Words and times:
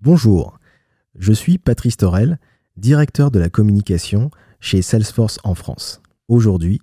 Bonjour, 0.00 0.60
je 1.18 1.32
suis 1.32 1.58
Patrice 1.58 1.96
Torel, 1.96 2.38
directeur 2.76 3.32
de 3.32 3.40
la 3.40 3.48
communication 3.48 4.30
chez 4.60 4.80
Salesforce 4.80 5.40
en 5.42 5.56
France. 5.56 6.00
Aujourd'hui, 6.28 6.80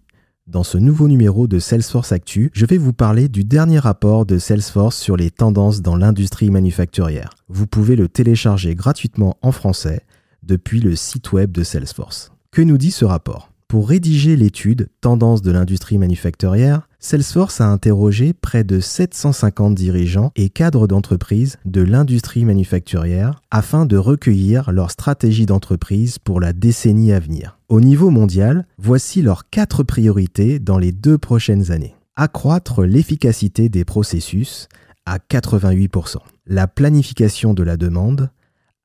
dans 0.47 0.63
ce 0.63 0.77
nouveau 0.77 1.07
numéro 1.07 1.47
de 1.47 1.57
Salesforce 1.57 2.11
Actu, 2.11 2.51
je 2.53 2.65
vais 2.65 2.77
vous 2.77 2.91
parler 2.91 3.29
du 3.29 3.45
dernier 3.45 3.79
rapport 3.79 4.25
de 4.25 4.37
Salesforce 4.37 4.97
sur 4.97 5.15
les 5.15 5.31
tendances 5.31 5.81
dans 5.81 5.95
l'industrie 5.95 6.49
manufacturière. 6.49 7.29
Vous 7.47 7.67
pouvez 7.67 7.95
le 7.95 8.09
télécharger 8.09 8.75
gratuitement 8.75 9.37
en 9.41 9.53
français 9.53 10.01
depuis 10.43 10.81
le 10.81 10.97
site 10.97 11.31
web 11.31 11.53
de 11.53 11.63
Salesforce. 11.63 12.33
Que 12.51 12.63
nous 12.63 12.77
dit 12.77 12.91
ce 12.91 13.05
rapport? 13.05 13.49
Pour 13.67 13.89
rédiger 13.89 14.35
l'étude 14.35 14.89
Tendances 15.01 15.41
de 15.41 15.49
l'industrie 15.51 15.97
manufacturière, 15.97 16.87
Salesforce 16.99 17.61
a 17.61 17.67
interrogé 17.67 18.33
près 18.33 18.63
de 18.63 18.79
750 18.79 19.73
dirigeants 19.73 20.31
et 20.35 20.49
cadres 20.49 20.87
d'entreprises 20.87 21.57
de 21.65 21.81
l'industrie 21.81 22.45
manufacturière 22.45 23.41
afin 23.49 23.87
de 23.87 23.97
recueillir 23.97 24.71
leur 24.71 24.91
stratégie 24.91 25.47
d'entreprise 25.47 26.19
pour 26.19 26.39
la 26.39 26.53
décennie 26.53 27.11
à 27.11 27.19
venir. 27.19 27.57
Au 27.67 27.81
niveau 27.81 28.11
mondial, 28.11 28.67
voici 28.77 29.23
leurs 29.23 29.49
quatre 29.49 29.81
priorités 29.81 30.59
dans 30.59 30.77
les 30.77 30.91
deux 30.91 31.17
prochaines 31.17 31.71
années. 31.71 31.95
Accroître 32.15 32.83
l'efficacité 32.83 33.67
des 33.67 33.83
processus 33.83 34.67
à 35.07 35.17
88%. 35.17 36.17
La 36.45 36.67
planification 36.67 37.55
de 37.55 37.63
la 37.63 37.77
demande 37.77 38.29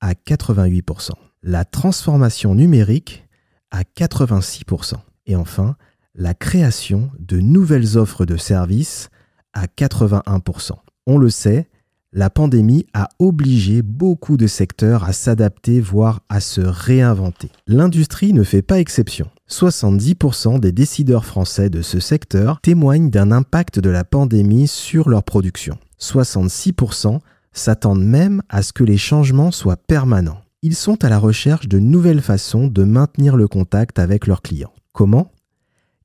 à 0.01 0.15
88%. 0.15 1.11
La 1.43 1.67
transformation 1.67 2.55
numérique 2.55 3.27
à 3.71 3.83
86%. 3.83 4.95
Et 5.27 5.37
enfin, 5.37 5.77
la 6.15 6.35
création 6.35 7.11
de 7.19 7.39
nouvelles 7.39 7.97
offres 7.97 8.27
de 8.27 8.37
services 8.37 9.11
à 9.53 9.67
81%. 9.67 10.73
On 11.07 11.19
le 11.19 11.31
sait, 11.31 11.69
la 12.13 12.29
pandémie 12.29 12.87
a 12.93 13.09
obligé 13.21 13.83
beaucoup 13.83 14.37
de 14.37 14.49
secteurs 14.49 15.05
à 15.05 15.13
s'adapter, 15.13 15.81
voire 15.81 16.23
à 16.29 16.41
se 16.41 16.61
réinventer. 16.61 17.51
L'industrie 17.69 18.33
ne 18.33 18.43
fait 18.43 18.63
pas 18.63 18.81
exception. 18.81 19.31
70% 19.49 20.59
des 20.59 20.73
décideurs 20.73 21.25
français 21.25 21.71
de 21.71 21.83
ce 21.83 22.01
secteur 22.01 22.61
témoignent 22.61 23.11
d'un 23.11 23.31
impact 23.31 23.79
de 23.79 23.91
la 23.91 24.05
pandémie 24.05 24.67
sur 24.67 25.09
leur 25.09 25.23
production. 25.23 25.79
66% 26.01 27.21
s'attendent 27.53 28.05
même 28.05 28.43
à 28.49 28.63
ce 28.63 28.73
que 28.73 28.85
les 28.85 28.99
changements 28.99 29.51
soient 29.51 29.77
permanents. 29.77 30.41
Ils 30.63 30.77
sont 30.77 31.05
à 31.05 31.09
la 31.09 31.19
recherche 31.19 31.69
de 31.69 31.79
nouvelles 31.79 32.21
façons 32.21 32.67
de 32.67 32.85
maintenir 32.85 33.35
le 33.35 33.49
contact 33.49 33.99
avec 33.99 34.27
leurs 34.27 34.43
clients. 34.43 34.75
Comment? 34.93 35.33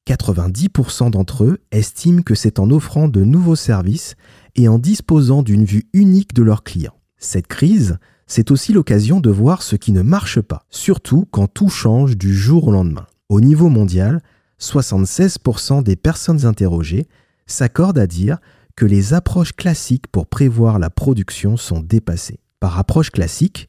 90% 0.07 1.11
d'entre 1.11 1.43
eux 1.43 1.57
estiment 1.71 2.21
que 2.21 2.35
c'est 2.35 2.57
en 2.57 2.71
offrant 2.71 3.09
de 3.09 3.25
nouveaux 3.25 3.57
services 3.57 4.15
et 4.55 4.69
en 4.69 4.79
disposant 4.79 5.43
d'une 5.43 5.65
vue 5.65 5.89
unique 5.91 6.33
de 6.33 6.41
leurs 6.41 6.63
clients. 6.63 6.95
Cette 7.17 7.47
crise, 7.47 7.97
c'est 8.27 8.49
aussi 8.49 8.71
l'occasion 8.71 9.19
de 9.19 9.29
voir 9.29 9.61
ce 9.61 9.75
qui 9.75 9.91
ne 9.91 10.03
marche 10.03 10.39
pas, 10.39 10.63
surtout 10.69 11.27
quand 11.31 11.47
tout 11.47 11.69
change 11.69 12.15
du 12.15 12.33
jour 12.33 12.69
au 12.69 12.71
lendemain. 12.71 13.07
Au 13.27 13.41
niveau 13.41 13.67
mondial, 13.67 14.21
76% 14.61 15.83
des 15.83 15.97
personnes 15.97 16.45
interrogées 16.45 17.07
s'accordent 17.45 17.99
à 17.99 18.07
dire 18.07 18.37
que 18.77 18.85
les 18.85 19.13
approches 19.13 19.53
classiques 19.53 20.07
pour 20.07 20.27
prévoir 20.27 20.79
la 20.79 20.89
production 20.89 21.57
sont 21.57 21.81
dépassées. 21.81 22.39
Par 22.61 22.79
approche 22.79 23.11
classique, 23.11 23.67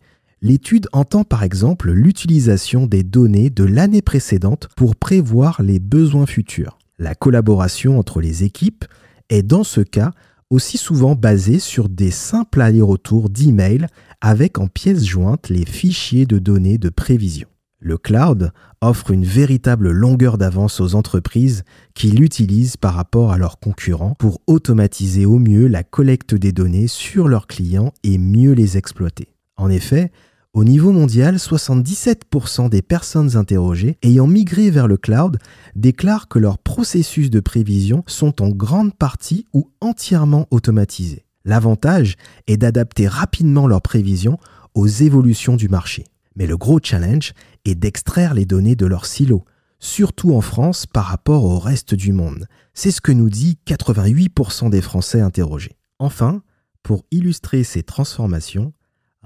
L'étude 0.49 0.87
entend 0.93 1.25
par 1.25 1.43
exemple 1.43 1.91
l'utilisation 1.91 2.87
des 2.87 3.03
données 3.03 3.51
de 3.51 3.65
l'année 3.65 4.01
précédente 4.01 4.69
pour 4.77 4.95
prévoir 4.95 5.61
les 5.61 5.81
besoins 5.81 6.25
futurs. 6.25 6.79
La 7.01 7.17
collaboration 7.17 7.99
entre 7.99 8.21
les 8.21 8.45
équipes 8.45 8.85
est 9.29 9.43
dans 9.43 9.65
ce 9.65 9.81
cas 9.81 10.13
aussi 10.51 10.79
souvent 10.79 11.17
basée 11.17 11.59
sur 11.59 11.89
des 11.89 12.13
simples 12.13 12.61
allers-retours 12.61 13.29
d'emails 13.29 13.89
avec 14.21 14.61
en 14.61 14.69
pièces 14.69 15.05
jointes 15.05 15.49
les 15.49 15.67
fichiers 15.67 16.27
de 16.27 16.39
données 16.39 16.79
de 16.79 16.91
prévision. 16.91 17.49
Le 17.81 17.99
cloud 17.99 18.53
offre 18.81 19.11
une 19.11 19.25
véritable 19.25 19.91
longueur 19.91 20.39
d'avance 20.39 20.81
aux 20.81 20.95
entreprises 20.95 21.65
qui 21.95 22.13
l'utilisent 22.13 22.77
par 22.77 22.95
rapport 22.95 23.33
à 23.33 23.37
leurs 23.37 23.59
concurrents 23.59 24.15
pour 24.17 24.41
automatiser 24.47 25.27
au 25.27 25.41
mieux 25.41 25.67
la 25.67 25.83
collecte 25.83 26.37
des 26.37 26.53
données 26.53 26.87
sur 26.87 27.27
leurs 27.27 27.49
clients 27.49 27.93
et 28.05 28.17
mieux 28.17 28.53
les 28.53 28.77
exploiter. 28.77 29.33
En 29.57 29.71
effet, 29.71 30.13
au 30.57 30.65
niveau 30.65 30.91
mondial, 30.91 31.37
77% 31.37 32.71
des 32.71 32.81
personnes 32.81 33.37
interrogées 33.37 33.99
ayant 34.01 34.27
migré 34.27 34.71
vers 34.71 34.89
le 34.89 34.97
cloud 34.97 35.37
déclarent 35.75 36.29
que 36.29 36.39
leurs 36.39 36.57
processus 36.57 37.29
de 37.29 37.41
prévision 37.41 38.05
sont 38.07 38.41
en 38.41 38.49
grande 38.49 38.95
partie 38.95 39.45
ou 39.53 39.71
entièrement 39.83 40.47
automatisés. 40.51 41.27
L'avantage 41.45 42.17
est 42.47 42.57
d'adapter 42.57 43.07
rapidement 43.07 43.67
leurs 43.67 43.83
prévisions 43.83 44.39
aux 44.73 44.87
évolutions 44.87 45.57
du 45.57 45.69
marché. 45.69 46.05
Mais 46.37 46.47
le 46.47 46.57
gros 46.57 46.81
challenge 46.83 47.35
est 47.67 47.75
d'extraire 47.75 48.33
les 48.33 48.47
données 48.47 48.77
de 48.77 48.87
leurs 48.87 49.05
silos, 49.05 49.45
surtout 49.79 50.35
en 50.35 50.41
France 50.41 50.87
par 50.87 51.05
rapport 51.05 51.45
au 51.45 51.59
reste 51.59 51.95
du 51.95 52.13
monde. 52.13 52.47
C'est 52.73 52.93
ce 52.93 53.03
que 53.03 53.13
nous 53.13 53.29
dit 53.29 53.59
88% 53.67 54.71
des 54.71 54.81
Français 54.81 55.21
interrogés. 55.21 55.77
Enfin, 55.99 56.41
pour 56.83 57.05
illustrer 57.11 57.63
ces 57.63 57.83
transformations, 57.83 58.73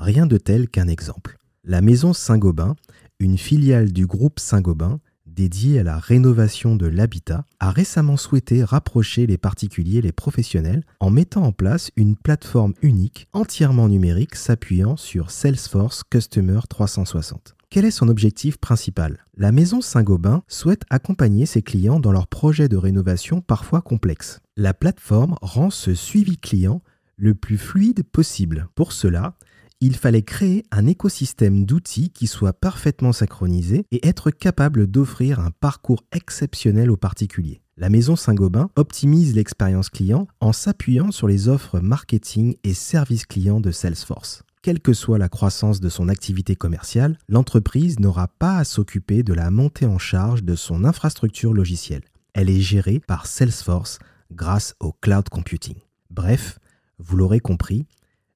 Rien 0.00 0.24
de 0.24 0.38
tel 0.38 0.66
qu'un 0.66 0.88
exemple. 0.88 1.36
La 1.62 1.82
maison 1.82 2.14
Saint-Gobain, 2.14 2.74
une 3.18 3.36
filiale 3.36 3.92
du 3.92 4.06
groupe 4.06 4.40
Saint-Gobain 4.40 4.98
dédiée 5.26 5.78
à 5.78 5.82
la 5.82 5.98
rénovation 5.98 6.74
de 6.74 6.86
l'habitat, 6.86 7.44
a 7.60 7.70
récemment 7.70 8.16
souhaité 8.16 8.64
rapprocher 8.64 9.26
les 9.26 9.36
particuliers 9.36 9.98
et 9.98 10.02
les 10.02 10.10
professionnels 10.10 10.84
en 11.00 11.10
mettant 11.10 11.42
en 11.42 11.52
place 11.52 11.90
une 11.96 12.16
plateforme 12.16 12.72
unique 12.80 13.28
entièrement 13.34 13.90
numérique 13.90 14.36
s'appuyant 14.36 14.96
sur 14.96 15.30
Salesforce 15.30 16.02
Customer 16.08 16.60
360. 16.66 17.54
Quel 17.68 17.84
est 17.84 17.90
son 17.90 18.08
objectif 18.08 18.56
principal? 18.56 19.26
La 19.36 19.52
maison 19.52 19.82
Saint-Gobain 19.82 20.42
souhaite 20.48 20.84
accompagner 20.88 21.44
ses 21.44 21.60
clients 21.60 22.00
dans 22.00 22.10
leurs 22.10 22.26
projets 22.26 22.70
de 22.70 22.78
rénovation 22.78 23.42
parfois 23.42 23.82
complexes. 23.82 24.40
La 24.56 24.72
plateforme 24.72 25.36
rend 25.42 25.68
ce 25.68 25.94
suivi 25.94 26.38
client 26.38 26.80
le 27.16 27.34
plus 27.34 27.58
fluide 27.58 28.02
possible. 28.02 28.66
Pour 28.74 28.92
cela, 28.92 29.36
il 29.82 29.96
fallait 29.96 30.22
créer 30.22 30.66
un 30.70 30.86
écosystème 30.86 31.64
d'outils 31.64 32.10
qui 32.10 32.26
soit 32.26 32.52
parfaitement 32.52 33.12
synchronisé 33.12 33.86
et 33.90 34.06
être 34.06 34.30
capable 34.30 34.86
d'offrir 34.86 35.40
un 35.40 35.50
parcours 35.50 36.04
exceptionnel 36.12 36.90
aux 36.90 36.98
particuliers. 36.98 37.62
La 37.78 37.88
maison 37.88 38.14
Saint-Gobain 38.14 38.68
optimise 38.76 39.34
l'expérience 39.34 39.88
client 39.88 40.28
en 40.40 40.52
s'appuyant 40.52 41.12
sur 41.12 41.28
les 41.28 41.48
offres 41.48 41.80
marketing 41.80 42.56
et 42.62 42.74
services 42.74 43.24
clients 43.24 43.60
de 43.60 43.70
Salesforce. 43.70 44.42
Quelle 44.60 44.80
que 44.80 44.92
soit 44.92 45.16
la 45.16 45.30
croissance 45.30 45.80
de 45.80 45.88
son 45.88 46.10
activité 46.10 46.56
commerciale, 46.56 47.16
l'entreprise 47.30 47.98
n'aura 47.98 48.28
pas 48.28 48.58
à 48.58 48.64
s'occuper 48.64 49.22
de 49.22 49.32
la 49.32 49.50
montée 49.50 49.86
en 49.86 49.96
charge 49.96 50.44
de 50.44 50.56
son 50.56 50.84
infrastructure 50.84 51.54
logicielle. 51.54 52.04
Elle 52.34 52.50
est 52.50 52.60
gérée 52.60 53.00
par 53.00 53.26
Salesforce 53.26 53.98
grâce 54.30 54.74
au 54.78 54.92
cloud 54.92 55.30
computing. 55.30 55.76
Bref, 56.10 56.58
vous 56.98 57.16
l'aurez 57.16 57.40
compris, 57.40 57.86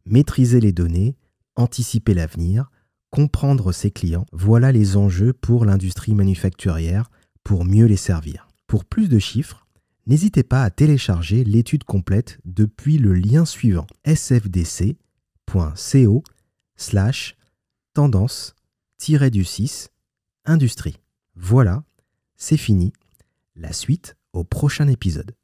maîtriser 0.06 0.60
les 0.60 0.72
données, 0.72 1.16
anticiper 1.56 2.14
l'avenir, 2.14 2.70
comprendre 3.10 3.72
ses 3.72 3.90
clients, 3.90 4.26
voilà 4.32 4.72
les 4.72 4.96
enjeux 4.96 5.32
pour 5.32 5.64
l'industrie 5.64 6.14
manufacturière 6.14 7.10
pour 7.42 7.64
mieux 7.64 7.86
les 7.86 7.96
servir. 7.96 8.48
Pour 8.66 8.84
plus 8.84 9.08
de 9.08 9.18
chiffres, 9.18 9.66
n'hésitez 10.06 10.42
pas 10.42 10.64
à 10.64 10.70
télécharger 10.70 11.44
l'étude 11.44 11.84
complète 11.84 12.38
depuis 12.44 12.98
le 12.98 13.14
lien 13.14 13.44
suivant 13.44 13.86
sfdc.co 14.04 15.04
slash 16.76 17.36
tendance-du-6 17.92 19.88
industrie. 20.44 20.98
Voilà, 21.36 21.84
c'est 22.36 22.56
fini. 22.56 22.92
La 23.56 23.72
suite 23.72 24.16
au 24.32 24.42
prochain 24.44 24.88
épisode. 24.88 25.36